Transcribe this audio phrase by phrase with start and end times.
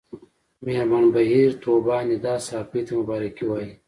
[0.63, 3.71] مېرمن بهیر طوبا ندا ساپۍ ته مبارکي وايي